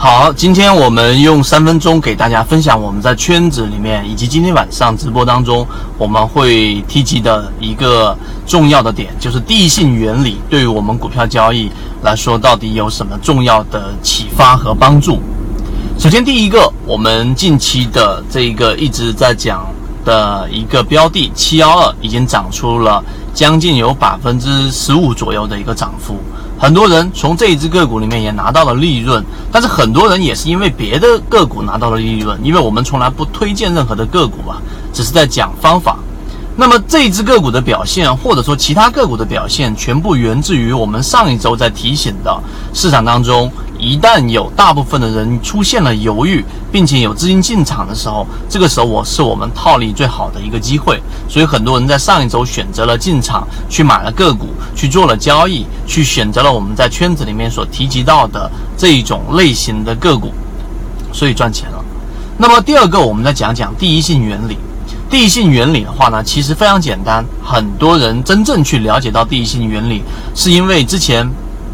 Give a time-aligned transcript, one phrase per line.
[0.00, 5.66] 好，今天我们用三分钟给大家分享我们在圈子里面以及今天晚上直播当中
[5.98, 8.16] 我们会提及的一个
[8.46, 11.68] 重要的点，就是地性原理对于我们股票交易
[12.02, 15.20] 来说到底有什么重要的启发和帮助。
[15.98, 19.66] 首先，第一个，我们近期的这个一直在讲
[20.04, 23.02] 的一个标的七幺二，已经涨出了
[23.34, 26.20] 将近有百分之十五左右的一个涨幅。
[26.58, 34.60] 很多人从这一只个股里面也拿到了利润，但是很多人也是因为别的个股拿到了利润，因为我们从来不推荐任何的个股啊，
[34.92, 35.96] 只是在讲方法。
[36.56, 42.36] 那么这一只个股的表现，或者说其他个股的表现，全部源自于我们上一周在提醒的
[42.74, 43.50] 市场当中。
[43.78, 51.00] 一旦有大部分的人出现了犹豫，并且有资金进场的时候，这个时候我是我们套利最好的一个机会。
[51.28, 60.32] 所以很多人在上一周选择了进场，去买了个股，去做了交易，去选择了我们在圈子里面所提及到的这一种类型的个股，
[61.12, 61.84] 所以赚钱了。
[62.36, 64.58] 那么第二个，我们再讲讲第一性原理。
[65.08, 67.24] 第一性原理的话呢，其实非常简单。
[67.44, 70.02] 很多人真正去了解到第一性原理，
[70.34, 71.30] 是因为之前。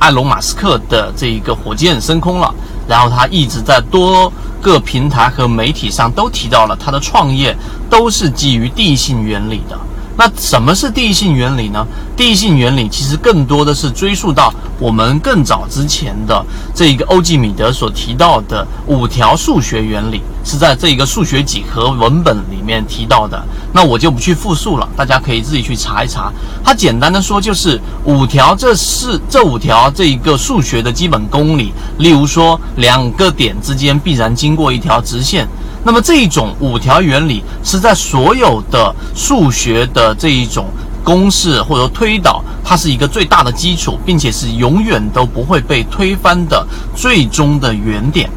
[0.00, 2.54] 埃隆·马斯克的这一个火箭升空了，
[2.86, 7.56] 然后他一直在多个平台和媒体上都提到了他的创业
[7.90, 9.78] 都是基于地性原理的。
[10.18, 11.86] 那什么是地性原理呢？
[12.16, 23.40] 地性原理其实更多的是追溯到我们更早之前的这一个欧几米德所提到的五条数学原理，是在这一个数学几何文本里面提到的。
[23.72, 26.32] 那我就不去复述了，大家可以自己去查一查。
[26.64, 31.72] 它简单的说就是五条，这是这五条这一个数学的基本公理。
[31.98, 35.46] 例如说，两个点之间必然经过一条直线。
[35.88, 40.66] 那么这一种五条原理是在所有的数学的这一种
[41.02, 46.62] 公式或者推导，它是一个最大的基础，并且是永远都不会被推翻的
[46.94, 48.28] 最终的原点。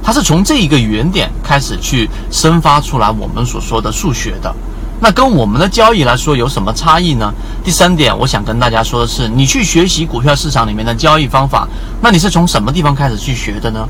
[0.00, 4.54] 它是从这一个原点开始去生发出来我们所说的数学的。
[5.00, 7.34] 那跟我们的交易来说有什么差异呢？
[7.64, 11.66] 第三点，我想跟大家说的是，你去学习股票市场里面的交易方法，
[12.00, 13.88] 那你是从什么地方开始去学的呢？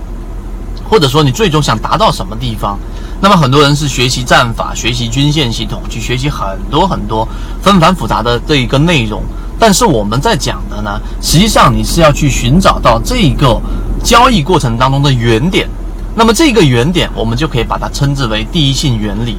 [0.88, 2.78] 或者说你最终想达到什么地方？
[3.22, 7.26] 那么很多人是学习战法、学习均线系统，去学习很多很多
[7.62, 9.22] 纷繁复杂的这一个内容。
[9.60, 13.60] 但是我们在讲的呢，实际上你是要去寻找到这一个
[14.02, 15.68] 交易过程当中的原点。
[16.16, 19.38] 那么这个原点，我们就可以把它称之为第一性原理。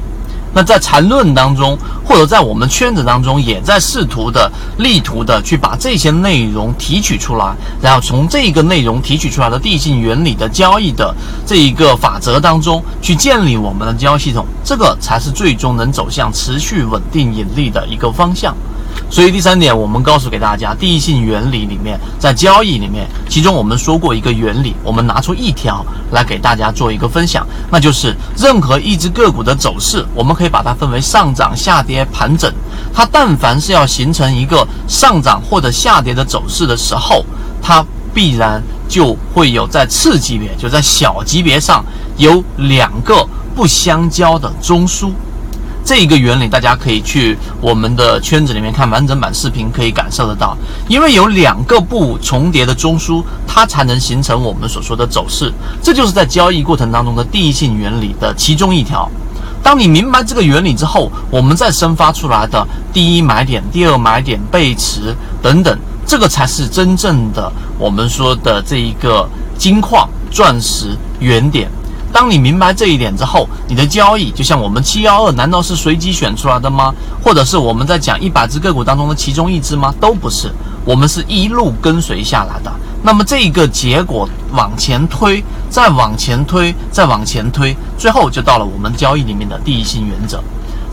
[0.54, 18.54] 那在缠论当中，或者在我们圈子当中，也在试图的、力图的去把这些内容提取出来，然后从这个内容提取出来的递进原理的交易的这一个法则当中去建立我们的交易系统，这个才是最终能走向持续稳定盈利的一个方向。
[19.10, 32.52] 所以第三点，我们告诉给大家，第一性原理里面，在交易里面，其中我们说过一个原理，我们拿出一条来给大家做一个分享，那就是任何一只个股的走势，我们可以把它分为上涨、下跌、盘整。
[32.92, 37.24] 它但凡是要形成一个上涨或者下跌的走势的时候，
[37.62, 41.84] 它必然就会有在次级别，就在小级别上
[42.16, 45.12] 有两个不相交的中枢。
[45.84, 50.56] 这一个原理，大家可以去我们的圈子里面看完整版视频，可以感受得到。
[50.88, 55.52] 因为有两个不重叠的中枢，它才能形成我们所说的走势。
[55.82, 59.06] 这就是在交易过程当中的第一性原理的其中一条。
[59.62, 69.28] 当你明白这个原理之后，我们再生发出来的第一买点、第二买点、背驰等等，这个才是真正的我们说的这一个
[69.58, 71.70] 金矿、钻石原点。
[72.14, 76.94] 当你明白这一点之后，你的交易就像我们七幺二，难道是随机选出来的吗？
[77.20, 79.92] 或者是我们在讲一百只个股当中的其中一只吗？
[80.00, 80.48] 都不是，
[80.84, 82.72] 我们是一路跟随下来的。
[83.02, 90.40] 那么这个结果往前推，再往前推，再往前推，最后就到了我们交易里面的第一性原则。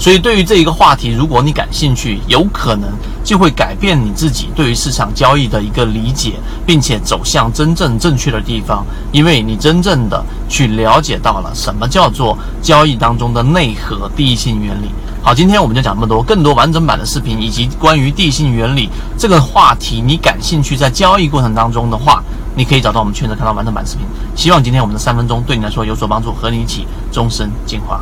[0.02, 2.90] 所以，对于这一个话题，如果你感兴趣，有可能
[3.24, 14.90] 就会改变你自己对于市场交易的一个理解，并且走向真正正确的地方，因为你真正的去了解到了什么叫做交易当中的内核第一性原理。
[15.22, 18.90] 好，今天我们就讲这么多，更多完整版的视频以及关于地性原理
[19.20, 22.24] 这个话题，你感兴趣，在交易过程当中的话，
[22.56, 24.06] 你可以找到我们圈子看到完整版视频。
[24.36, 28.02] 希望今天我们的三分钟对你来说有所帮助，和你一起终身进化。